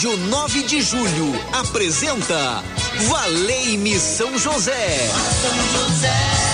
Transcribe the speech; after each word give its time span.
Rádio 0.00 0.16
9 0.16 0.62
de 0.62 0.80
Julho 0.80 1.30
apresenta 1.52 2.64
Valeime 3.06 4.00
São 4.00 4.38
José. 4.38 5.10
São 5.42 5.88
José. 5.88 6.49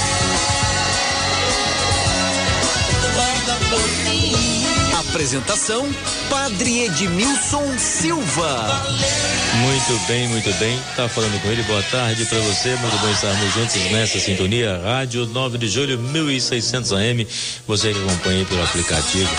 Apresentação: 5.17 5.89
Padre 6.29 6.85
Edmilson 6.85 7.79
Silva. 7.79 8.85
Muito 9.55 10.07
bem, 10.07 10.29
muito 10.29 10.53
bem. 10.59 10.79
Tá 10.95 11.09
falando 11.09 11.41
com 11.41 11.49
ele. 11.49 11.63
Boa 11.63 11.83
tarde 11.85 12.27
para 12.27 12.39
você. 12.41 12.77
Muito 12.77 12.99
bom 12.99 13.11
estarmos 13.11 13.55
juntos 13.55 13.77
nessa 13.91 14.19
sintonia. 14.19 14.79
Rádio 14.85 15.25
9 15.25 15.57
de 15.57 15.69
julho, 15.69 15.99
1600 15.99 16.93
AM. 16.93 17.27
Você 17.67 17.95
que 17.95 17.99
acompanha 17.99 18.45
pelo 18.45 18.63
aplicativo 18.63 19.31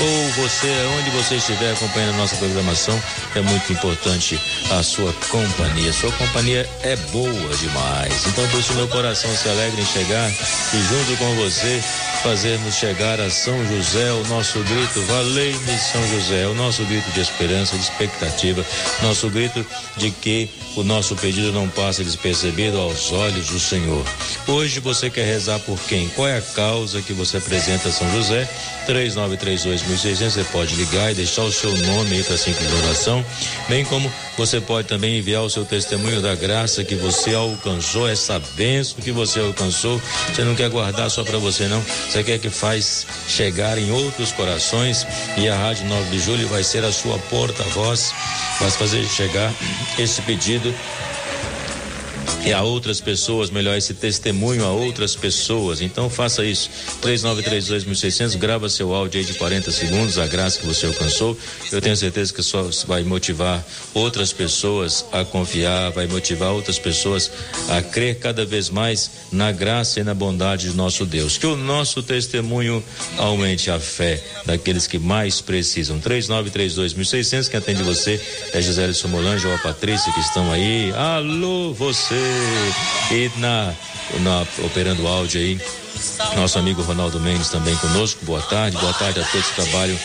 ou 0.00 0.28
você, 0.42 0.72
onde 0.98 1.10
você 1.10 1.34
estiver 1.34 1.74
acompanhando 1.74 2.14
a 2.14 2.16
nossa 2.16 2.36
programação, 2.36 2.98
é 3.34 3.42
muito 3.42 3.70
importante 3.70 4.40
a 4.70 4.82
sua 4.82 5.12
companhia. 5.28 5.92
Sua 5.92 6.12
companhia 6.12 6.66
é 6.82 6.96
boa 7.12 7.56
demais. 7.60 8.26
Então, 8.26 8.48
por 8.48 8.58
isso, 8.58 8.72
meu 8.72 8.88
coração 8.88 9.30
se 9.36 9.48
alegra 9.50 9.80
em 9.80 9.86
chegar 9.86 10.30
e 10.30 10.78
junto 10.82 11.18
com 11.18 11.34
você 11.36 11.82
fazermos 12.22 12.74
chegar 12.74 13.20
a 13.20 13.30
São 13.30 13.54
José 13.66 14.10
o 14.12 14.26
nosso 14.26 14.58
grito, 14.60 15.00
valei-me 15.26 15.78
São 15.78 16.06
José, 16.08 16.46
o 16.46 16.54
nosso 16.54 16.84
grito 16.84 17.10
de 17.10 17.20
esperança, 17.20 17.76
de 17.76 17.82
expectativa, 17.82 18.64
nosso 19.02 19.28
grito 19.28 19.66
de 19.96 20.12
que 20.12 20.48
o 20.76 20.84
nosso 20.84 21.16
pedido 21.16 21.52
não 21.52 21.68
passe 21.68 22.04
despercebido 22.04 22.78
aos 22.78 23.10
olhos 23.10 23.48
do 23.48 23.58
Senhor. 23.58 24.04
Hoje 24.46 24.78
você 24.78 25.10
quer 25.10 25.24
rezar 25.24 25.58
por 25.60 25.78
quem? 25.80 26.08
Qual 26.10 26.28
é 26.28 26.38
a 26.38 26.42
causa 26.42 27.02
que 27.02 27.12
você 27.12 27.38
apresenta 27.38 27.88
a 27.88 27.92
São 27.92 28.08
José? 28.12 28.48
3932.600, 28.86 30.30
você 30.30 30.44
pode 30.44 30.76
ligar 30.76 31.10
e 31.10 31.14
deixar 31.14 31.42
o 31.42 31.52
seu 31.52 31.76
nome 31.76 32.16
aí 32.16 32.22
para 32.22 32.36
simples 32.36 32.72
oração, 32.84 33.24
bem 33.68 33.84
como 33.84 34.12
você 34.36 34.60
pode 34.60 34.88
também 34.88 35.18
enviar 35.18 35.42
o 35.42 35.50
seu 35.50 35.64
testemunho 35.64 36.20
da 36.20 36.34
graça 36.34 36.84
que 36.84 36.94
você 36.94 37.34
alcançou, 37.34 38.08
essa 38.08 38.38
bênção 38.54 39.00
que 39.02 39.10
você 39.10 39.40
alcançou. 39.40 40.00
Você 40.32 40.44
não 40.44 40.54
quer 40.54 40.68
guardar 40.68 41.10
só 41.10 41.24
para 41.24 41.38
você, 41.38 41.66
não. 41.66 41.80
Você 41.80 42.22
quer 42.22 42.38
que 42.38 42.50
faz 42.50 43.06
chegar 43.28 43.78
em 43.78 43.90
outros 43.90 44.32
corações 44.32 45.06
e 45.36 45.48
a 45.48 45.56
Rádio 45.56 45.86
9 45.86 46.10
de 46.10 46.18
Julho 46.18 46.48
vai 46.48 46.62
ser 46.62 46.84
a 46.84 46.92
sua 46.92 47.18
porta-voz, 47.30 48.12
vai 48.60 48.70
fazer 48.70 49.04
chegar 49.06 49.52
esse 49.98 50.20
pedido 50.22 50.74
e 52.46 52.52
a 52.52 52.62
outras 52.62 53.00
pessoas, 53.00 53.50
melhor 53.50 53.76
esse 53.76 53.92
testemunho 53.92 54.64
a 54.64 54.70
outras 54.70 55.16
pessoas. 55.16 55.80
Então 55.80 56.08
faça 56.08 56.44
isso. 56.44 56.70
3932.600, 57.02 58.36
grava 58.38 58.68
seu 58.68 58.94
áudio 58.94 59.18
aí 59.18 59.26
de 59.26 59.34
40 59.34 59.72
segundos, 59.72 60.16
a 60.16 60.28
graça 60.28 60.60
que 60.60 60.66
você 60.66 60.86
alcançou. 60.86 61.36
Eu 61.72 61.80
tenho 61.80 61.96
certeza 61.96 62.32
que 62.32 62.44
só 62.44 62.70
vai 62.86 63.02
motivar 63.02 63.66
outras 63.92 64.32
pessoas 64.32 65.04
a 65.10 65.24
confiar, 65.24 65.90
vai 65.90 66.06
motivar 66.06 66.52
outras 66.52 66.78
pessoas 66.78 67.32
a 67.68 67.82
crer 67.82 68.20
cada 68.20 68.44
vez 68.44 68.70
mais 68.70 69.10
na 69.32 69.50
graça 69.50 69.98
e 69.98 70.04
na 70.04 70.14
bondade 70.14 70.70
de 70.70 70.76
nosso 70.76 71.04
Deus. 71.04 71.36
Que 71.36 71.46
o 71.46 71.56
nosso 71.56 72.00
testemunho 72.00 72.80
aumente 73.18 73.72
a 73.72 73.80
fé 73.80 74.22
daqueles 74.44 74.86
que 74.86 75.00
mais 75.00 75.40
precisam. 75.40 75.98
3932.600, 75.98 77.48
quem 77.48 77.58
atende 77.58 77.82
você 77.82 78.20
é 78.52 78.62
Gisele 78.62 78.94
Somolange 78.94 79.48
ou 79.48 79.54
a 79.54 79.58
Patrícia 79.58 80.12
que 80.12 80.20
estão 80.20 80.52
aí. 80.52 80.92
Alô, 80.94 81.74
você! 81.74 82.35
E 83.10 83.30
na, 83.36 83.74
na 84.20 84.46
operando 84.64 85.06
áudio 85.06 85.40
aí, 85.40 85.60
nosso 86.36 86.58
amigo 86.58 86.82
Ronaldo 86.82 87.20
Mendes 87.20 87.48
também 87.48 87.76
conosco. 87.76 88.24
Boa 88.24 88.42
tarde, 88.42 88.76
boa 88.78 88.92
tarde 88.94 89.20
a 89.20 89.24
todos 89.24 89.48
que 89.48 89.54
trabalham 89.54 89.98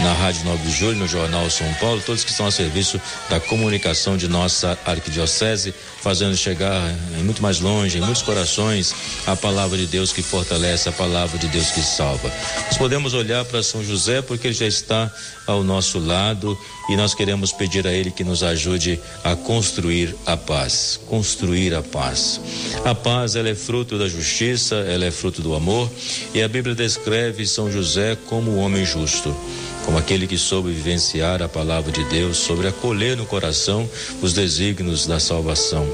na 0.00 0.12
Rádio 0.12 0.44
9 0.44 0.66
de 0.66 0.70
Julho, 0.70 0.96
no 0.96 1.06
Jornal 1.06 1.48
São 1.50 1.72
Paulo, 1.74 2.02
todos 2.04 2.24
que 2.24 2.30
estão 2.30 2.46
a 2.46 2.50
serviço 2.50 3.00
da 3.28 3.38
comunicação 3.38 4.16
de 4.16 4.26
nossa 4.26 4.78
arquidiocese, 4.84 5.74
fazendo 6.00 6.36
chegar 6.36 6.82
em 7.18 7.22
muito 7.22 7.42
mais 7.42 7.60
longe, 7.60 7.98
em 7.98 8.00
muitos 8.00 8.22
corações, 8.22 8.94
a 9.26 9.36
palavra 9.36 9.76
de 9.76 9.86
Deus 9.86 10.12
que 10.12 10.22
fortalece, 10.22 10.88
a 10.88 10.92
palavra 10.92 11.38
de 11.38 11.46
Deus 11.48 11.70
que 11.70 11.82
salva. 11.82 12.32
Nós 12.66 12.78
podemos 12.78 13.14
olhar 13.14 13.44
para 13.44 13.62
São 13.62 13.84
José 13.84 14.22
porque 14.22 14.48
ele 14.48 14.54
já 14.54 14.66
está 14.66 15.10
ao 15.46 15.62
nosso 15.62 15.98
lado 15.98 16.58
e 16.88 16.96
nós 16.96 17.14
queremos 17.14 17.52
pedir 17.52 17.86
a 17.86 17.92
ele 17.92 18.10
que 18.10 18.24
nos 18.24 18.42
ajude 18.42 18.98
a 19.22 19.36
construir 19.36 20.14
a 20.26 20.36
paz, 20.36 20.98
construir 21.06 21.74
a 21.74 21.82
paz. 21.82 22.40
A 22.84 22.94
paz, 22.94 23.36
ela 23.36 23.48
é 23.48 23.54
fruto 23.54 23.98
da 23.98 24.08
justiça, 24.08 24.76
ela 24.76 25.04
é 25.04 25.10
fruto 25.10 25.42
do 25.42 25.54
amor, 25.54 25.90
e 26.34 26.42
a 26.42 26.48
Bíblia 26.48 26.74
descreve 26.74 27.46
São 27.46 27.70
José 27.70 28.16
como 28.28 28.52
o 28.52 28.58
homem 28.58 28.84
justo 28.84 29.34
como 29.84 29.98
aquele 29.98 30.26
que 30.26 30.38
soube 30.38 30.70
vivenciar 30.70 31.42
a 31.42 31.48
palavra 31.48 31.90
de 31.90 32.04
Deus, 32.04 32.36
sobre 32.38 32.68
acolher 32.68 33.16
no 33.16 33.26
coração 33.26 33.88
os 34.20 34.32
desígnios 34.32 35.06
da 35.06 35.18
salvação. 35.18 35.86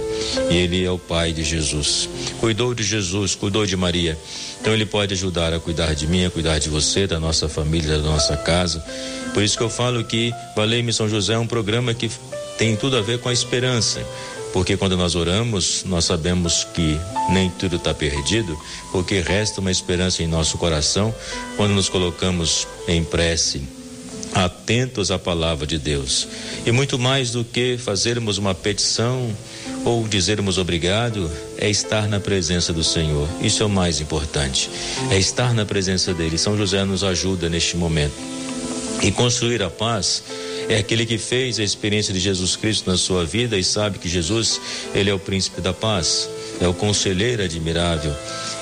E 0.50 0.56
ele 0.56 0.84
é 0.84 0.90
o 0.90 0.98
pai 0.98 1.32
de 1.32 1.42
Jesus. 1.42 2.08
Cuidou 2.40 2.74
de 2.74 2.82
Jesus, 2.82 3.34
cuidou 3.34 3.66
de 3.66 3.76
Maria. 3.76 4.18
Então 4.60 4.72
ele 4.72 4.86
pode 4.86 5.14
ajudar 5.14 5.52
a 5.52 5.60
cuidar 5.60 5.94
de 5.94 6.06
mim, 6.06 6.24
a 6.24 6.30
cuidar 6.30 6.58
de 6.58 6.68
você, 6.68 7.06
da 7.06 7.18
nossa 7.18 7.48
família, 7.48 7.98
da 7.98 8.02
nossa 8.02 8.36
casa. 8.36 8.84
Por 9.32 9.42
isso 9.42 9.56
que 9.56 9.62
eu 9.62 9.70
falo 9.70 10.04
que 10.04 10.32
Valei-me 10.54 10.92
São 10.92 11.08
José 11.08 11.34
é 11.34 11.38
um 11.38 11.46
programa 11.46 11.94
que 11.94 12.10
tem 12.56 12.76
tudo 12.76 12.96
a 12.96 13.00
ver 13.00 13.20
com 13.20 13.28
a 13.28 13.32
esperança. 13.32 14.04
Porque 14.52 14.76
quando 14.76 14.96
nós 14.96 15.14
oramos, 15.14 15.84
nós 15.84 16.06
sabemos 16.06 16.66
que 16.74 16.98
nem 17.30 17.50
tudo 17.50 17.76
está 17.76 17.92
perdido, 17.92 18.58
porque 18.90 19.20
resta 19.20 19.60
uma 19.60 19.70
esperança 19.70 20.22
em 20.22 20.26
nosso 20.26 20.56
coração 20.56 21.14
quando 21.56 21.74
nos 21.74 21.88
colocamos 21.88 22.66
em 22.88 23.04
prece 23.04 23.77
atentos 24.38 25.10
à 25.10 25.18
palavra 25.18 25.66
de 25.66 25.78
Deus. 25.78 26.28
E 26.64 26.72
muito 26.72 26.98
mais 26.98 27.32
do 27.32 27.44
que 27.44 27.76
fazermos 27.78 28.38
uma 28.38 28.54
petição 28.54 29.34
ou 29.84 30.06
dizermos 30.06 30.58
obrigado, 30.58 31.30
é 31.56 31.68
estar 31.68 32.08
na 32.08 32.20
presença 32.20 32.72
do 32.72 32.84
Senhor. 32.84 33.28
Isso 33.40 33.62
é 33.62 33.66
o 33.66 33.70
mais 33.70 34.00
importante. 34.00 34.70
É 35.10 35.18
estar 35.18 35.54
na 35.54 35.64
presença 35.64 36.12
dele. 36.12 36.38
São 36.38 36.56
José 36.56 36.84
nos 36.84 37.04
ajuda 37.04 37.48
neste 37.48 37.76
momento. 37.76 38.14
E 39.02 39.12
construir 39.12 39.62
a 39.62 39.70
paz 39.70 40.22
é 40.68 40.76
aquele 40.76 41.06
que 41.06 41.18
fez 41.18 41.58
a 41.58 41.62
experiência 41.62 42.12
de 42.12 42.20
Jesus 42.20 42.56
Cristo 42.56 42.90
na 42.90 42.96
sua 42.96 43.24
vida 43.24 43.56
e 43.56 43.64
sabe 43.64 43.98
que 43.98 44.08
Jesus, 44.08 44.60
ele 44.94 45.10
é 45.10 45.14
o 45.14 45.18
príncipe 45.18 45.60
da 45.60 45.72
paz, 45.72 46.28
é 46.60 46.68
o 46.68 46.74
conselheiro 46.74 47.42
admirável. 47.42 48.14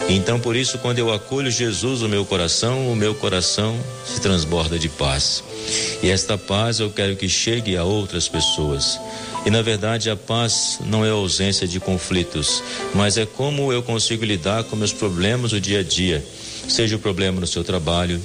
Então, 0.09 0.39
por 0.39 0.55
isso, 0.55 0.79
quando 0.79 0.99
eu 0.99 1.13
acolho 1.13 1.51
Jesus 1.51 2.03
no 2.03 2.09
meu 2.09 2.25
coração, 2.25 2.91
o 2.93 2.95
meu 2.95 3.15
coração 3.15 3.77
se 4.07 4.21
transborda 4.21 4.79
de 4.79 4.89
paz. 4.89 5.43
E 6.03 6.09
esta 6.09 6.39
paz 6.39 6.79
eu 6.79 6.91
quero 6.91 7.17
que 7.17 7.29
chegue 7.29 7.77
a 7.77 7.85
outras 7.85 8.29
pessoas. 8.29 9.01
E 9.45 9.51
na 9.51 9.63
verdade 9.63 10.11
a 10.11 10.17
paz 10.17 10.79
não 10.87 11.05
é 11.05 11.09
a 11.09 11.13
ausência 11.13 11.67
de 11.69 11.79
conflitos, 11.79 12.63
mas 12.95 13.17
é 13.17 13.25
como 13.25 13.73
eu 13.73 13.83
consigo 13.83 14.25
lidar 14.25 14.65
com 14.65 14.77
meus 14.77 14.93
problemas 14.93 15.53
do 15.53 15.61
dia 15.61 15.81
a 15.81 15.83
dia. 15.83 16.25
Seja 16.69 16.97
o 16.97 16.99
problema 16.99 17.41
no 17.41 17.47
seu 17.47 17.63
trabalho, 17.63 18.21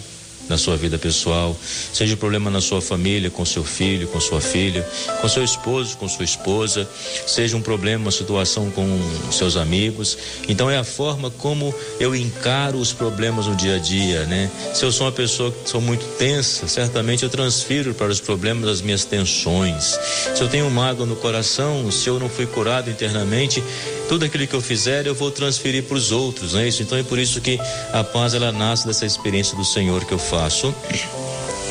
na 0.52 0.58
sua 0.58 0.76
vida 0.76 1.00
pessoal, 1.00 1.56
seja 1.94 2.18
problema 2.18 2.52
na 2.52 2.60
sua 2.60 2.82
família, 2.82 3.30
com 3.30 3.46
seu 3.46 3.64
filho, 3.64 4.08
com 4.10 4.20
sua 4.20 4.42
filha, 4.42 4.86
com 5.22 5.30
seu 5.30 5.44
esposo, 5.44 5.98
com 5.98 6.08
sua 6.10 6.26
esposa, 6.26 6.88
seja 7.26 7.56
um 7.56 7.62
problema, 7.62 8.06
uma 8.06 8.12
situação 8.12 8.70
com 8.70 8.86
seus 9.32 9.56
amigos. 9.56 10.18
Então 10.50 10.70
é 10.70 10.78
a 10.78 10.84
forma 10.84 11.32
como 11.32 11.74
eu 12.00 12.14
encaro 12.14 12.78
os 12.78 12.92
problemas 12.92 13.48
no 13.48 13.56
dia 13.56 13.76
a 13.76 13.80
dia, 13.80 14.26
né? 14.26 14.52
Se 14.74 14.84
eu 14.84 14.92
sou 14.92 15.06
uma 15.08 15.12
pessoa 15.14 15.52
que 15.52 15.70
sou 15.70 15.80
muito 15.80 16.06
tensa, 16.18 16.68
certamente 16.68 17.24
eu 17.24 17.30
transfiro 17.30 17.94
para 17.94 18.12
os 18.12 18.20
problemas 18.20 18.70
as 18.70 18.82
minhas 18.82 19.06
tensões. 19.06 19.98
Se 20.36 20.42
eu 20.42 20.50
tenho 20.50 20.70
mágoa 20.70 21.06
no 21.06 21.16
coração, 21.16 21.90
se 21.90 22.10
eu 22.10 22.20
não 22.20 22.28
fui 22.28 22.46
curado 22.46 22.90
internamente, 22.90 23.64
tudo 24.12 24.26
aquilo 24.26 24.46
que 24.46 24.54
eu 24.54 24.60
fizer 24.60 25.08
eu 25.08 25.16
vou 25.16 25.32
transferir 25.32 25.84
para 25.84 25.96
os 25.96 26.12
outros, 26.12 26.52
não 26.52 26.60
é 26.60 26.68
isso? 26.68 26.84
Então 26.84 26.98
é 26.98 27.04
por 27.04 27.18
isso 27.18 27.40
que 27.40 27.58
a 27.94 28.04
paz 28.04 28.34
ela 28.34 28.52
nasce 28.52 28.86
dessa 28.86 29.06
experiência 29.06 29.56
do 29.56 29.64
Senhor 29.64 30.04
que 30.04 30.12
eu 30.12 30.20
faço. 30.20 30.76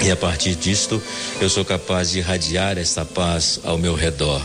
E 0.02 0.10
a 0.10 0.16
partir 0.16 0.54
disto, 0.54 1.02
eu 1.38 1.50
sou 1.50 1.66
capaz 1.66 2.12
de 2.12 2.20
irradiar 2.20 2.78
essa 2.78 3.04
paz 3.04 3.60
ao 3.62 3.76
meu 3.76 3.94
redor. 3.94 4.40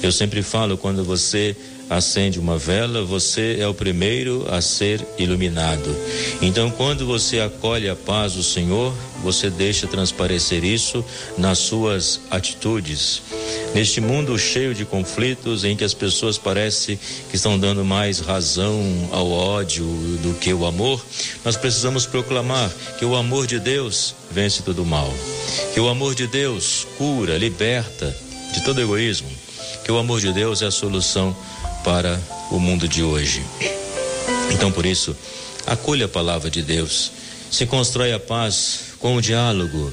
Eu 0.00 0.12
sempre 0.12 0.44
falo, 0.44 0.78
quando 0.78 1.02
você 1.02 1.56
acende 1.90 2.38
uma 2.38 2.56
vela, 2.56 3.04
você 3.04 3.56
é 3.58 3.66
o 3.66 3.74
primeiro 3.74 4.46
a 4.48 4.60
ser 4.60 5.04
iluminado. 5.18 5.94
Então, 6.40 6.70
quando 6.70 7.04
você 7.04 7.40
acolhe 7.40 7.88
a 7.88 7.96
paz 7.96 8.34
do 8.34 8.44
Senhor, 8.44 8.94
você 9.24 9.50
deixa 9.50 9.88
transparecer 9.88 10.64
isso 10.64 11.04
nas 11.36 11.58
suas 11.58 12.20
atitudes. 12.30 13.20
Neste 13.74 14.00
mundo 14.00 14.38
cheio 14.38 14.72
de 14.72 14.84
conflitos, 14.84 15.64
em 15.64 15.74
que 15.74 15.82
as 15.82 15.92
pessoas 15.92 16.38
parecem 16.38 16.98
que 17.28 17.34
estão 17.34 17.58
dando 17.58 17.84
mais 17.84 18.20
razão 18.20 18.80
ao 19.10 19.28
ódio 19.28 19.84
do 20.22 20.34
que 20.34 20.54
o 20.54 20.64
amor, 20.64 21.04
nós 21.44 21.56
precisamos 21.56 22.06
proclamar 22.06 22.70
que 23.00 23.04
o 23.04 23.16
amor 23.16 23.48
de 23.48 23.58
Deus 23.58 24.14
vence 24.30 24.62
todo 24.62 24.86
mal, 24.86 25.12
que 25.74 25.80
o 25.80 25.88
amor 25.88 26.14
de 26.14 26.28
Deus 26.28 26.86
cura, 26.96 27.36
liberta 27.36 28.16
de 28.54 28.62
todo 28.62 28.80
egoísmo, 28.80 29.28
que 29.84 29.90
o 29.90 29.98
amor 29.98 30.20
de 30.20 30.32
Deus 30.32 30.62
é 30.62 30.66
a 30.66 30.70
solução 30.70 31.36
para 31.84 32.20
o 32.50 32.58
mundo 32.58 32.88
de 32.88 33.02
hoje. 33.02 33.42
Então, 34.52 34.70
por 34.70 34.84
isso, 34.84 35.16
acolha 35.66 36.06
a 36.06 36.08
palavra 36.08 36.50
de 36.50 36.62
Deus. 36.62 37.12
Se 37.50 37.66
constrói 37.66 38.12
a 38.12 38.20
paz 38.20 38.80
com 38.98 39.16
o 39.16 39.22
diálogo. 39.22 39.92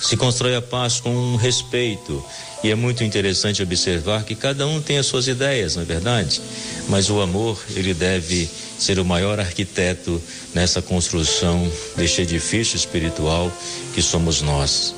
Se 0.00 0.16
constrói 0.16 0.54
a 0.54 0.62
paz 0.62 1.00
com 1.00 1.36
respeito. 1.36 2.24
E 2.62 2.70
é 2.70 2.74
muito 2.74 3.04
interessante 3.04 3.62
observar 3.62 4.24
que 4.24 4.34
cada 4.34 4.66
um 4.66 4.80
tem 4.80 4.98
as 4.98 5.06
suas 5.06 5.28
ideias, 5.28 5.76
não 5.76 5.82
é 5.82 5.86
verdade? 5.86 6.40
Mas 6.88 7.08
o 7.08 7.20
amor, 7.20 7.60
ele 7.74 7.94
deve 7.94 8.48
ser 8.78 8.98
o 8.98 9.04
maior 9.04 9.38
arquiteto 9.38 10.20
nessa 10.54 10.80
construção 10.82 11.70
deste 11.96 12.22
edifício 12.22 12.76
espiritual 12.76 13.52
que 13.94 14.02
somos 14.02 14.40
nós. 14.42 14.94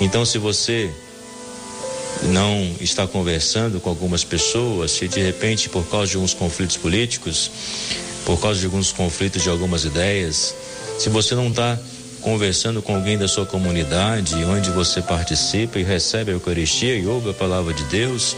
Então, 0.00 0.24
se 0.24 0.38
você 0.38 0.90
não 2.24 2.74
está 2.80 3.06
conversando 3.06 3.80
com 3.80 3.88
algumas 3.88 4.24
pessoas, 4.24 4.90
se 4.90 5.08
de 5.08 5.20
repente, 5.20 5.68
por 5.68 5.86
causa 5.88 6.08
de 6.08 6.16
alguns 6.16 6.34
conflitos 6.34 6.76
políticos, 6.76 7.50
por 8.24 8.40
causa 8.40 8.58
de 8.60 8.66
alguns 8.66 8.92
conflitos 8.92 9.42
de 9.42 9.48
algumas 9.48 9.84
ideias, 9.84 10.54
se 10.98 11.08
você 11.08 11.34
não 11.34 11.48
está 11.48 11.78
conversando 12.20 12.82
com 12.82 12.94
alguém 12.94 13.16
da 13.16 13.28
sua 13.28 13.46
comunidade, 13.46 14.34
onde 14.44 14.70
você 14.70 15.00
participa 15.00 15.78
e 15.78 15.82
recebe 15.84 16.30
a 16.30 16.34
Eucaristia 16.34 16.94
e 16.94 17.06
ouve 17.06 17.30
a 17.30 17.34
palavra 17.34 17.72
de 17.72 17.84
Deus, 17.84 18.36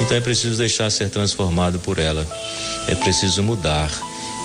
então 0.00 0.16
é 0.16 0.20
preciso 0.20 0.56
deixar 0.56 0.90
ser 0.90 1.10
transformado 1.10 1.78
por 1.78 1.98
ela. 1.98 2.26
É 2.88 2.94
preciso 2.94 3.42
mudar 3.42 3.90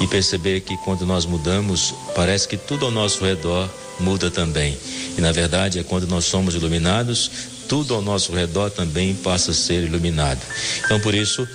e 0.02 0.08
perceber 0.08 0.62
que 0.62 0.76
quando 0.78 1.06
nós 1.06 1.26
mudamos, 1.26 1.94
parece 2.14 2.48
que 2.48 2.58
tudo 2.58 2.86
ao 2.86 2.92
nosso 2.92 3.24
redor 3.24 3.70
muda 4.00 4.30
também. 4.30 4.78
E 5.18 5.22
na 5.22 5.32
verdade 5.32 5.80
é 5.80 5.84
quando 5.84 6.08
nós 6.08 6.26
somos 6.26 6.56
iluminados, 6.56 7.32
tudo 7.74 7.96
ao 7.96 8.04
nosso 8.04 8.32
redor 8.32 8.70
também 8.70 9.16
passa 9.16 9.50
a 9.50 9.54
ser 9.56 9.84
iluminado. 9.86 10.40
Então 10.86 11.00
por 11.00 11.16
isso, 11.16 11.48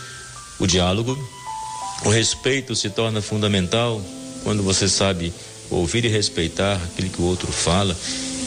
o 0.59 0.67
diálogo, 0.67 1.17
o 2.05 2.09
respeito 2.09 2.75
se 2.75 2.91
torna 2.91 3.23
fundamental 3.23 4.03
quando 4.43 4.61
você 4.61 4.89
sabe 4.89 5.33
ouvir 5.71 6.05
e 6.05 6.09
respeitar 6.09 6.75
aquilo 6.75 7.09
que 7.09 7.23
o 7.23 7.25
outro 7.25 7.53
fala 7.53 7.97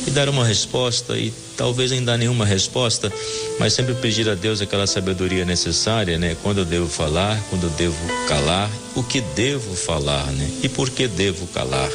e 0.07 0.11
dar 0.11 0.29
uma 0.29 0.45
resposta 0.45 1.17
e 1.17 1.31
talvez 1.55 1.91
dar 2.01 2.17
nenhuma 2.17 2.45
resposta, 2.45 3.11
mas 3.59 3.73
sempre 3.73 3.93
pedir 3.93 4.27
a 4.27 4.35
Deus 4.35 4.61
aquela 4.61 4.87
sabedoria 4.87 5.45
necessária, 5.45 6.17
né? 6.17 6.35
Quando 6.41 6.59
eu 6.59 6.65
devo 6.65 6.87
falar, 6.87 7.39
quando 7.49 7.65
eu 7.65 7.69
devo 7.71 7.97
calar, 8.27 8.69
o 8.95 9.03
que 9.03 9.21
devo 9.21 9.75
falar, 9.75 10.25
né? 10.31 10.49
E 10.63 10.69
por 10.69 10.89
que 10.89 11.07
devo 11.07 11.45
calar? 11.47 11.89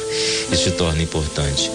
Isso 0.51 0.63
se 0.63 0.71
torna 0.71 1.01
importante. 1.01 1.69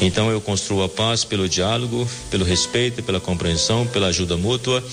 Então 0.00 0.30
eu 0.30 0.40
construo 0.40 0.82
a 0.82 0.88
paz 0.88 1.24
pelo 1.24 1.48
diálogo, 1.48 2.08
pelo 2.30 2.44
respeito, 2.44 3.02
pela 3.02 3.20
compreensão, 3.20 3.86
pela 3.86 4.08
ajuda 4.08 4.36
mútua 4.36 4.84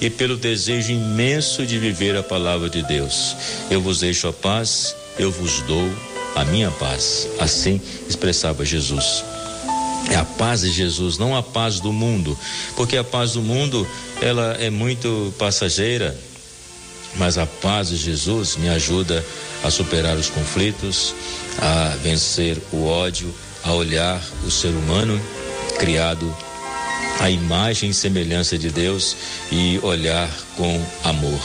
e 0.00 0.10
pelo 0.10 0.36
desejo 0.36 0.92
imenso 0.92 1.66
de 1.66 1.78
viver 1.78 2.16
a 2.16 2.22
palavra 2.22 2.68
de 2.68 2.82
Deus. 2.82 3.34
Eu 3.70 3.80
vos 3.80 4.00
deixo 4.00 4.28
a 4.28 4.32
paz, 4.32 4.94
eu 5.18 5.30
vos 5.30 5.60
dou 5.62 5.90
a 6.34 6.44
minha 6.44 6.70
paz. 6.70 7.28
Assim 7.38 7.80
expressava 8.08 8.64
Jesus. 8.64 9.24
É 10.10 10.16
a 10.16 10.24
paz 10.24 10.60
de 10.60 10.70
Jesus, 10.70 11.18
não 11.18 11.36
a 11.36 11.42
paz 11.42 11.80
do 11.80 11.92
mundo, 11.92 12.38
porque 12.76 12.96
a 12.96 13.04
paz 13.04 13.32
do 13.32 13.42
mundo 13.42 13.86
ela 14.20 14.56
é 14.60 14.70
muito 14.70 15.32
passageira, 15.38 16.16
mas 17.16 17.38
a 17.38 17.46
paz 17.46 17.88
de 17.88 17.96
Jesus 17.96 18.56
me 18.56 18.68
ajuda 18.68 19.24
a 19.62 19.70
superar 19.70 20.16
os 20.16 20.28
conflitos, 20.28 21.14
a 21.58 21.96
vencer 22.02 22.58
o 22.72 22.84
ódio, 22.86 23.34
a 23.62 23.72
olhar 23.72 24.20
o 24.46 24.50
ser 24.50 24.70
humano 24.70 25.20
criado 25.78 26.34
à 27.20 27.30
imagem 27.30 27.90
e 27.90 27.94
semelhança 27.94 28.58
de 28.58 28.70
Deus 28.70 29.16
e 29.50 29.78
olhar 29.82 30.28
com 30.56 30.84
amor. 31.02 31.40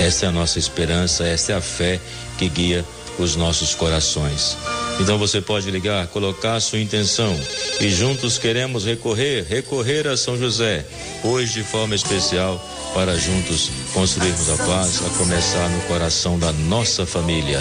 Essa 0.00 0.26
é 0.26 0.28
a 0.28 0.32
nossa 0.32 0.58
esperança, 0.58 1.24
essa 1.24 1.52
é 1.52 1.54
a 1.54 1.60
fé 1.60 2.00
que 2.36 2.48
guia 2.48 2.84
os 3.18 3.36
nossos 3.36 3.74
corações. 3.74 4.56
Então 5.00 5.18
você 5.18 5.40
pode 5.40 5.70
ligar, 5.70 6.06
colocar 6.08 6.60
sua 6.60 6.78
intenção 6.78 7.38
e 7.80 7.90
juntos 7.90 8.38
queremos 8.38 8.84
recorrer, 8.84 9.44
recorrer 9.48 10.06
a 10.06 10.16
São 10.16 10.38
José, 10.38 10.86
hoje 11.22 11.54
de 11.54 11.62
forma 11.64 11.94
especial, 11.94 12.64
para 12.94 13.16
juntos 13.18 13.70
construirmos 13.92 14.48
a 14.50 14.56
paz, 14.64 15.02
a 15.04 15.18
começar 15.18 15.68
no 15.68 15.80
coração 15.82 16.38
da 16.38 16.52
nossa 16.52 17.04
família. 17.04 17.60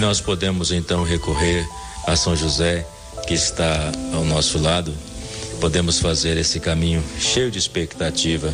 Nós 0.00 0.18
podemos 0.18 0.72
então 0.72 1.04
recorrer 1.04 1.68
a 2.06 2.16
São 2.16 2.34
José, 2.34 2.86
que 3.28 3.34
está 3.34 3.92
ao 4.14 4.24
nosso 4.24 4.58
lado. 4.58 4.92
Podemos 5.60 5.98
fazer 5.98 6.38
esse 6.38 6.58
caminho 6.58 7.04
cheio 7.18 7.50
de 7.50 7.58
expectativa, 7.58 8.52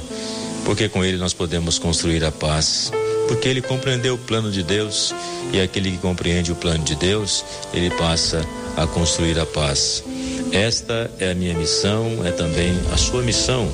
porque 0.65 0.89
com 0.89 1.05
ele 1.05 1.17
nós 1.17 1.33
podemos 1.33 1.79
construir 1.79 2.25
a 2.25 2.33
paz. 2.33 2.93
Porque 3.29 3.49
ele 3.49 3.63
compreendeu 3.63 4.15
o 4.15 4.19
plano 4.19 4.51
de 4.51 4.65
Deus 4.65 5.15
e 5.53 5.61
aquele 5.61 5.93
que 5.93 5.99
compreende 5.99 6.51
o 6.51 6.57
plano 6.57 6.83
de 6.83 6.97
Deus, 6.97 7.45
ele 7.73 7.91
passa 7.91 8.45
a 8.77 8.85
construir 8.87 9.39
a 9.39 9.47
paz. 9.47 10.03
Esta 10.51 11.11
é 11.19 11.31
a 11.31 11.35
minha 11.35 11.55
missão, 11.55 12.25
é 12.25 12.33
também 12.33 12.77
a 12.93 12.97
sua 12.97 13.23
missão, 13.23 13.71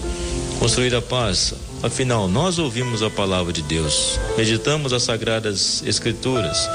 construir 0.59 0.95
a 0.95 1.01
paz, 1.01 1.55
Afinal, 1.83 2.29
nós 2.29 2.61
ouvimos 2.61 3.03
a 3.03 3.11
palavra 3.11 3.53
de 3.53 3.61
Deus, 3.61 4.19
meditamos 4.39 4.93
as 4.93 5.03
sagradas 5.03 5.83
escrituras, 5.85 6.69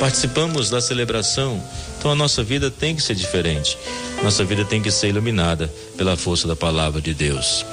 participamos 0.00 0.70
da 0.70 0.80
celebração. 0.80 1.62
Então 1.98 2.10
a 2.10 2.14
nossa 2.14 2.42
vida 2.42 2.70
tem 2.70 2.96
que 2.96 3.02
ser 3.02 3.14
diferente. 3.14 3.76
Nossa 4.22 4.44
vida 4.44 4.64
tem 4.64 4.80
que 4.80 4.90
ser 4.90 5.08
iluminada 5.08 5.70
pela 5.96 6.16
força 6.16 6.48
da 6.48 6.56
palavra 6.56 7.02
de 7.02 7.12
Deus. 7.12 7.66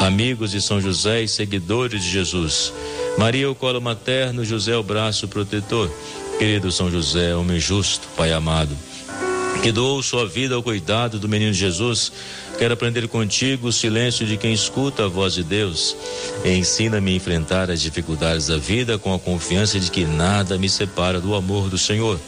Amigos 0.00 0.52
de 0.52 0.62
São 0.62 0.80
José 0.80 1.22
e 1.22 1.28
seguidores 1.28 2.02
de 2.02 2.10
Jesus, 2.10 2.72
Maria 3.18 3.50
o 3.50 3.54
colo 3.54 3.80
materno, 3.80 4.42
José 4.42 4.74
o 4.74 4.82
braço 4.82 5.28
protetor. 5.28 5.90
Querido 6.38 6.72
São 6.72 6.90
José, 6.90 7.36
homem 7.36 7.60
justo, 7.60 8.08
Pai 8.16 8.32
amado, 8.32 8.74
que 9.62 9.70
doou 9.70 10.02
sua 10.02 10.26
vida 10.26 10.56
ao 10.56 10.62
cuidado 10.62 11.20
do 11.20 11.28
menino 11.28 11.52
Jesus, 11.52 12.10
quero 12.58 12.74
aprender 12.74 13.06
contigo 13.06 13.68
o 13.68 13.72
silêncio 13.72 14.26
de 14.26 14.36
quem 14.36 14.52
escuta 14.52 15.04
a 15.04 15.08
voz 15.08 15.34
de 15.34 15.44
Deus. 15.44 15.96
Ensina-me 16.44 17.12
a 17.12 17.14
enfrentar 17.14 17.70
as 17.70 17.80
dificuldades 17.80 18.48
da 18.48 18.56
vida 18.56 18.98
com 18.98 19.14
a 19.14 19.20
confiança 19.20 19.78
de 19.78 19.88
que 19.88 20.04
nada 20.04 20.58
me 20.58 20.68
separa 20.68 21.20
do 21.20 21.32
amor 21.36 21.70
do 21.70 21.78
Senhor. 21.78 22.18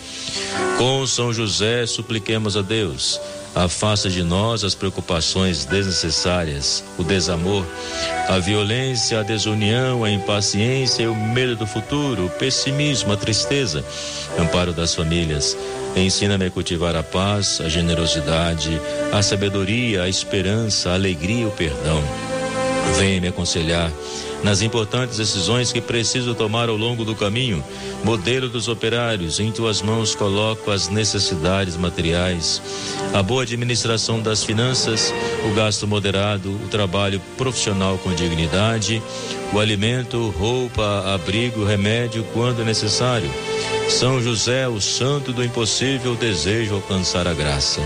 Com 0.79 1.05
São 1.09 1.33
José, 1.33 1.85
supliquemos 1.87 2.57
a 2.57 2.63
Deus. 2.63 3.21
Afasta 3.55 4.11
de 4.11 4.23
nós 4.23 4.65
as 4.65 4.75
preocupações 4.75 5.65
desnecessárias, 5.65 6.83
o 6.99 7.05
desamor, 7.05 7.65
a 8.29 8.39
violência, 8.39 9.21
a 9.21 9.23
desunião, 9.23 10.03
a 10.03 10.11
impaciência 10.11 11.05
e 11.05 11.07
o 11.07 11.15
medo 11.15 11.55
do 11.57 11.67
futuro, 11.67 12.27
o 12.27 12.31
pessimismo, 12.31 13.13
a 13.13 13.17
tristeza. 13.17 13.85
Amparo 14.39 14.73
das 14.73 14.95
famílias 14.95 15.57
Ensina-me 15.97 16.47
a 16.47 16.51
cultivar 16.51 16.97
a 16.97 17.05
paz, 17.05 17.61
a 17.61 17.69
generosidade, 17.69 18.81
a 19.13 19.23
sabedoria, 19.23 20.03
a 20.03 20.09
esperança, 20.09 20.91
a 20.91 20.95
alegria 20.95 21.43
e 21.43 21.47
o 21.47 21.53
perdão. 21.53 22.03
Venha 22.99 23.21
me 23.21 23.29
aconselhar 23.29 23.93
nas 24.45 24.63
importantes 24.63 25.17
decisões 25.17 25.73
que 25.73 25.81
preciso 25.81 26.35
tomar 26.35 26.69
ao 26.69 26.77
longo 26.77 27.05
do 27.05 27.17
caminho. 27.17 27.65
Modelo 28.05 28.49
dos 28.49 28.69
operários, 28.69 29.41
em 29.41 29.51
tuas 29.51 29.83
mãos 29.83 30.15
coloco 30.15 30.71
as 30.71 30.89
necessidades 30.89 31.77
materiais, 31.77 32.63
a 33.13 33.23
boa 33.23 33.43
administração 33.43 34.21
das 34.21 34.45
finanças, 34.45 35.13
o 35.51 35.55
gasto 35.55 35.87
moderado, 35.87 36.51
o 36.51 36.69
trabalho 36.69 37.21
profissional 37.37 37.99
com 37.99 38.15
dignidade, 38.15 39.03
o 39.53 39.59
alimento, 39.59 40.29
roupa, 40.39 41.15
abrigo, 41.15 41.65
remédio 41.65 42.25
quando 42.33 42.65
necessário 42.65 43.31
são 43.89 44.21
José, 44.21 44.67
o 44.67 44.81
santo 44.81 45.33
do 45.33 45.45
impossível, 45.45 46.17
deseja 46.17 46.75
alcançar 46.75 47.29
a 47.29 47.35
graça. 47.35 47.81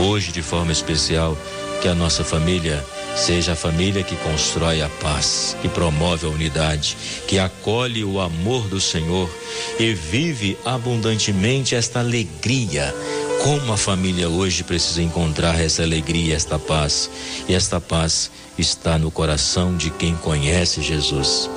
Hoje, 0.00 0.32
de 0.32 0.42
forma 0.42 0.72
especial, 0.72 1.36
que 1.80 1.88
a 1.88 1.94
nossa 1.94 2.24
família 2.24 2.84
seja 3.16 3.52
a 3.52 3.56
família 3.56 4.02
que 4.02 4.16
constrói 4.16 4.82
a 4.82 4.88
paz, 4.88 5.56
que 5.60 5.68
promove 5.68 6.26
a 6.26 6.30
unidade, 6.30 6.96
que 7.26 7.38
acolhe 7.38 8.04
o 8.04 8.20
amor 8.20 8.68
do 8.68 8.80
Senhor 8.80 9.30
e 9.78 9.92
vive 9.92 10.56
abundantemente 10.64 11.74
esta 11.74 12.00
alegria. 12.00 12.94
Como 13.42 13.72
a 13.72 13.76
família 13.76 14.28
hoje 14.28 14.62
precisa 14.62 15.02
encontrar 15.02 15.60
essa 15.60 15.82
alegria, 15.82 16.36
esta 16.36 16.58
paz. 16.58 17.10
E 17.48 17.54
esta 17.54 17.80
paz 17.80 18.30
está 18.56 18.98
no 18.98 19.10
coração 19.10 19.76
de 19.76 19.90
quem 19.90 20.14
conhece 20.14 20.80
Jesus. 20.80 21.50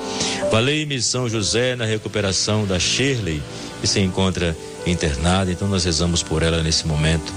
Valei-me 0.50 1.00
São 1.00 1.28
José 1.28 1.76
na 1.76 1.84
recuperação 1.84 2.66
da 2.66 2.78
Shirley 2.78 3.40
que 3.80 3.86
se 3.86 4.00
encontra 4.00 4.56
internada, 4.86 5.50
então 5.50 5.68
nós 5.68 5.84
rezamos 5.84 6.22
por 6.22 6.42
ela 6.42 6.62
nesse 6.62 6.86
momento. 6.86 7.32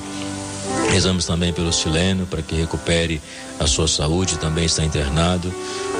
Rezamos 0.91 1.25
também 1.25 1.53
pelo 1.53 1.71
chileno 1.71 2.25
para 2.25 2.41
que 2.41 2.55
recupere 2.55 3.21
a 3.59 3.67
sua 3.67 3.87
saúde, 3.87 4.37
também 4.37 4.65
está 4.65 4.83
internado. 4.83 5.53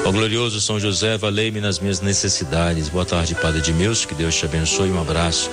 Ó 0.05 0.11
glorioso 0.11 0.59
São 0.61 0.79
José, 0.79 1.17
valei-me 1.17 1.59
nas 1.61 1.79
minhas 1.79 2.01
necessidades. 2.01 2.89
Boa 2.89 3.05
tarde, 3.05 3.35
Padre 3.35 3.61
de 3.61 3.73
Meus, 3.73 4.05
que 4.05 4.15
Deus 4.15 4.35
te 4.35 4.45
abençoe. 4.45 4.89
Um 4.89 4.99
abraço. 4.99 5.49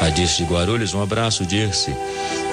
A 0.00 0.08
Dirce 0.10 0.38
de 0.38 0.44
Guarulhos, 0.44 0.94
um 0.94 1.02
abraço, 1.02 1.44
Dirce. 1.44 1.94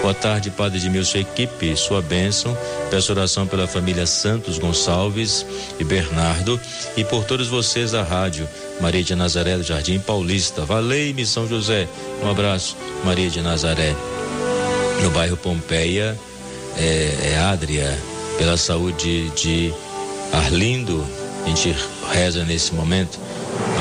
Boa 0.02 0.14
tarde, 0.14 0.50
Padre 0.50 0.80
sua 1.04 1.20
equipe, 1.20 1.76
sua 1.76 2.02
bênção. 2.02 2.58
Peço 2.90 3.12
oração 3.12 3.46
pela 3.46 3.68
família 3.68 4.06
Santos 4.06 4.58
Gonçalves 4.58 5.46
e 5.80 5.84
Bernardo 5.84 6.60
e 6.98 7.04
por 7.04 7.26
todos 7.26 7.48
vocês 7.48 7.92
da 7.92 8.04
rádio. 8.04 8.48
Maria 8.82 9.04
de 9.04 9.16
Nazaré 9.16 9.58
do 9.58 9.64
Jardim 9.64 10.00
Paulista. 10.00 10.66
Valei-me, 10.66 11.26
São 11.26 11.48
José. 11.48 11.88
Um 12.24 12.30
abraço, 12.30 12.76
Maria 13.04 13.30
de 13.30 13.42
Nazaré. 13.42 13.96
No 15.04 15.12
bairro 15.12 15.36
Pompeia, 15.36 16.18
é, 16.78 17.34
é 17.34 17.38
Adria, 17.38 18.00
pela 18.38 18.56
saúde 18.56 19.30
de 19.32 19.74
Arlindo 20.32 21.06
a 21.44 21.50
gente 21.50 21.76
reza 22.10 22.46
nesse 22.46 22.74
momento. 22.74 23.20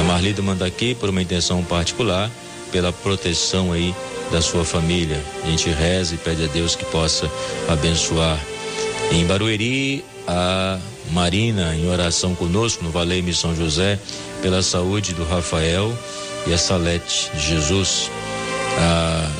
A 0.00 0.02
Marlida 0.02 0.42
manda 0.42 0.66
aqui 0.66 0.96
por 0.96 1.08
uma 1.08 1.22
intenção 1.22 1.62
particular, 1.62 2.28
pela 2.72 2.92
proteção 2.92 3.72
aí 3.72 3.94
da 4.32 4.42
sua 4.42 4.64
família. 4.64 5.22
A 5.44 5.46
gente 5.46 5.70
reza 5.70 6.16
e 6.16 6.18
pede 6.18 6.44
a 6.44 6.48
Deus 6.48 6.74
que 6.74 6.84
possa 6.86 7.30
abençoar. 7.68 8.38
Em 9.12 9.24
Barueri, 9.24 10.04
a 10.26 10.80
Marina, 11.12 11.72
em 11.76 11.88
oração 11.88 12.34
conosco, 12.34 12.82
no 12.82 12.90
Valeime 12.90 13.32
São 13.32 13.54
José, 13.54 13.96
pela 14.42 14.60
saúde 14.60 15.14
do 15.14 15.24
Rafael 15.24 15.96
e 16.48 16.52
a 16.52 16.58
Salete 16.58 17.30
de 17.34 17.40
Jesus. 17.40 18.10
A, 18.76 19.30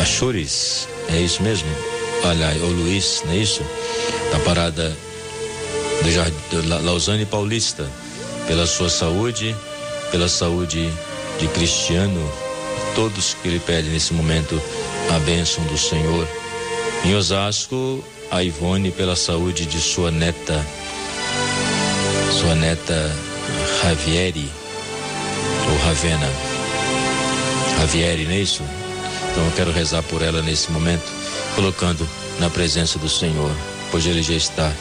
a 0.00 0.04
Chures, 0.04 0.88
é 1.10 1.18
isso 1.18 1.42
mesmo? 1.42 1.68
Olha, 2.24 2.48
o 2.64 2.68
Luiz, 2.68 3.22
não 3.26 3.34
é 3.34 3.36
isso? 3.36 3.62
Tá 4.32 4.38
parada 4.40 4.96
do 6.02 6.10
Jardim, 6.10 6.34
Lausanne 6.82 7.26
Paulista, 7.26 7.86
pela 8.46 8.66
sua 8.66 8.88
saúde, 8.88 9.54
pela 10.10 10.26
saúde 10.26 10.90
de 11.38 11.48
Cristiano, 11.48 12.32
todos 12.94 13.34
que 13.34 13.48
ele 13.48 13.60
pede 13.60 13.90
nesse 13.90 14.14
momento 14.14 14.60
a 15.14 15.18
bênção 15.18 15.62
do 15.64 15.76
Senhor. 15.76 16.26
Em 17.04 17.14
Osasco, 17.14 18.02
a 18.30 18.42
Ivone 18.42 18.90
pela 18.90 19.16
saúde 19.16 19.66
de 19.66 19.80
sua 19.80 20.10
neta, 20.10 20.64
sua 22.40 22.54
neta 22.54 23.14
Javieri, 23.82 24.50
ou 25.68 25.86
Ravena. 25.86 26.30
Javieri, 27.78 28.24
não 28.24 28.32
é 28.32 28.38
isso? 28.38 28.62
Então 29.30 29.44
eu 29.44 29.52
quero 29.52 29.72
rezar 29.72 30.02
por 30.04 30.22
ela 30.22 30.42
nesse 30.42 30.70
momento, 30.70 31.10
colocando 31.54 32.08
na 32.38 32.48
presença 32.48 32.98
do 32.98 33.08
Senhor, 33.08 33.50
pois 33.90 34.06
ele 34.06 34.22
já 34.22 34.34
está 34.34 34.72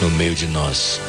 no 0.00 0.10
meio 0.10 0.34
de 0.34 0.46
nós. 0.46 1.00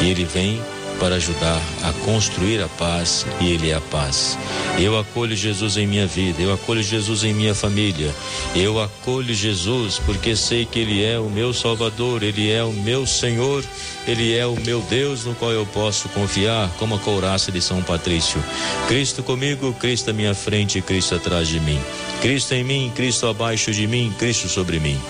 E 0.00 0.10
ele 0.10 0.24
vem 0.24 0.62
para 0.98 1.16
ajudar 1.16 1.60
a 1.82 1.92
construir 2.04 2.62
a 2.62 2.68
paz 2.68 3.26
e 3.40 3.52
Ele 3.52 3.70
é 3.70 3.74
a 3.74 3.80
paz. 3.80 4.38
Eu 4.78 4.98
acolho 4.98 5.34
Jesus 5.34 5.76
em 5.76 5.86
minha 5.86 6.06
vida, 6.06 6.40
eu 6.40 6.52
acolho 6.52 6.82
Jesus 6.82 7.24
em 7.24 7.32
minha 7.32 7.54
família, 7.54 8.14
eu 8.54 8.80
acolho 8.80 9.34
Jesus 9.34 10.00
porque 10.04 10.36
sei 10.36 10.64
que 10.64 10.78
Ele 10.78 11.04
é 11.04 11.18
o 11.18 11.28
meu 11.28 11.52
Salvador, 11.52 12.22
Ele 12.22 12.50
é 12.50 12.62
o 12.62 12.72
meu 12.72 13.06
Senhor, 13.06 13.64
Ele 14.06 14.36
é 14.36 14.46
o 14.46 14.56
meu 14.60 14.80
Deus 14.82 15.24
no 15.24 15.34
qual 15.34 15.52
eu 15.52 15.66
posso 15.66 16.08
confiar, 16.10 16.70
como 16.78 16.94
a 16.94 16.98
couraça 16.98 17.50
de 17.50 17.60
São 17.60 17.82
Patrício. 17.82 18.42
Cristo 18.86 19.22
comigo, 19.22 19.72
Cristo 19.74 20.10
à 20.10 20.12
minha 20.12 20.34
frente, 20.34 20.80
Cristo 20.80 21.14
atrás 21.14 21.48
de 21.48 21.60
mim. 21.60 21.80
Cristo 22.20 22.52
em 22.52 22.64
mim, 22.64 22.92
Cristo 22.94 23.28
abaixo 23.28 23.72
de 23.72 23.86
mim, 23.86 24.12
Cristo 24.18 24.48
sobre 24.48 24.80
mim. 24.80 25.00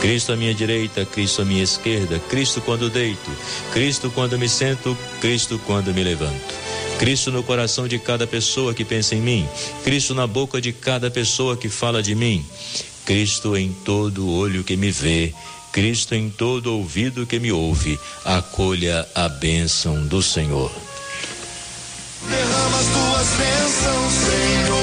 Cristo 0.00 0.32
à 0.32 0.36
minha 0.36 0.52
direita, 0.52 1.04
Cristo 1.04 1.42
à 1.42 1.44
minha 1.44 1.62
esquerda, 1.62 2.18
Cristo 2.28 2.60
quando 2.60 2.90
deito, 2.90 3.30
Cristo 3.72 4.10
quando 4.14 4.38
me 4.38 4.48
sento, 4.48 4.96
Cristo 5.38 5.60
quando 5.64 5.94
me 5.94 6.02
levanto. 6.02 6.52
Cristo 6.98 7.30
no 7.30 7.44
coração 7.44 7.86
de 7.86 7.96
cada 7.96 8.26
pessoa 8.26 8.74
que 8.74 8.84
pensa 8.84 9.14
em 9.14 9.20
mim, 9.20 9.48
Cristo 9.84 10.12
na 10.12 10.26
boca 10.26 10.60
de 10.60 10.72
cada 10.72 11.12
pessoa 11.12 11.56
que 11.56 11.68
fala 11.68 12.02
de 12.02 12.12
mim, 12.12 12.44
Cristo 13.06 13.56
em 13.56 13.72
todo 13.84 14.28
olho 14.28 14.64
que 14.64 14.76
me 14.76 14.90
vê, 14.90 15.32
Cristo 15.70 16.12
em 16.16 16.28
todo 16.28 16.76
ouvido 16.76 17.24
que 17.24 17.38
me 17.38 17.52
ouve. 17.52 18.00
Acolha 18.24 19.06
a 19.14 19.28
bênção 19.28 20.04
do 20.08 20.20
Senhor. 20.20 20.72
Derrama 22.28 22.78
as 22.80 22.86
tuas 22.86 23.28
bênçãos, 23.38 24.12
Senhor. 24.12 24.77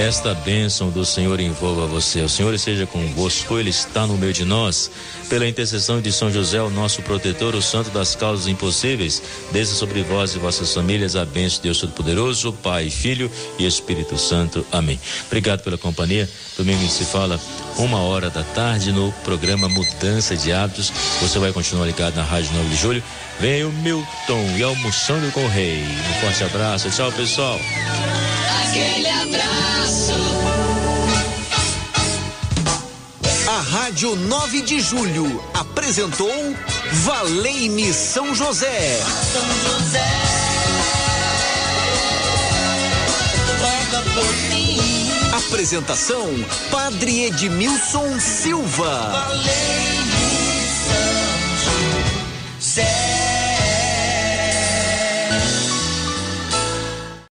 Esta 0.00 0.32
bênção 0.32 0.88
do 0.88 1.04
Senhor 1.04 1.38
envolva 1.40 1.86
você. 1.86 2.22
O 2.22 2.28
Senhor 2.28 2.54
esteja 2.54 2.86
convosco, 2.86 3.58
Ele 3.58 3.68
está 3.68 4.06
no 4.06 4.16
meio 4.16 4.32
de 4.32 4.46
nós. 4.46 4.90
Pela 5.28 5.46
intercessão 5.46 6.00
de 6.00 6.10
São 6.10 6.32
José, 6.32 6.60
o 6.62 6.70
nosso 6.70 7.02
protetor, 7.02 7.54
o 7.54 7.60
santo 7.60 7.90
das 7.90 8.14
causas 8.14 8.46
impossíveis, 8.46 9.22
desça 9.52 9.74
sobre 9.74 10.02
vós 10.02 10.34
e 10.34 10.38
vossas 10.38 10.72
famílias 10.72 11.16
a 11.16 11.26
bênção 11.26 11.58
de 11.58 11.64
Deus 11.64 11.80
Todo-Poderoso, 11.80 12.50
Pai, 12.50 12.88
Filho 12.88 13.30
e 13.58 13.66
Espírito 13.66 14.16
Santo. 14.16 14.64
Amém. 14.72 14.98
Obrigado 15.26 15.62
pela 15.62 15.76
companhia. 15.76 16.26
Domingo 16.56 16.88
se 16.88 17.04
fala 17.04 17.38
uma 17.76 18.00
hora 18.00 18.30
da 18.30 18.42
tarde 18.42 18.92
no 18.92 19.12
programa 19.22 19.68
Mudança 19.68 20.34
de 20.34 20.50
Hábitos. 20.50 20.90
Você 21.20 21.38
vai 21.38 21.52
continuar 21.52 21.84
ligado 21.84 22.16
na 22.16 22.24
Rádio 22.24 22.54
9 22.54 22.68
de 22.70 22.76
Julho. 22.76 23.02
Vem 23.38 23.64
o 23.64 23.70
Milton 23.70 24.56
e 24.56 24.62
almoçando 24.62 25.30
com 25.32 25.44
o 25.44 25.48
Rei. 25.48 25.82
Um 25.82 26.20
forte 26.22 26.42
abraço. 26.42 26.88
Tchau, 26.88 27.12
pessoal. 27.12 27.60
Aquele 28.64 29.08
abraço. 29.08 29.49
A 33.60 33.62
Rádio 33.62 34.16
9 34.16 34.62
de 34.62 34.80
Julho 34.80 35.44
apresentou 35.52 36.32
Valeime 37.04 37.92
São 37.92 38.34
José. 38.34 38.98
São 39.02 39.78
José. 39.78 40.00
Apresentação: 45.46 46.26
Padre 46.70 47.24
Edmilson 47.24 48.18
Silva. 48.18 49.10
Valeu. 49.10 49.89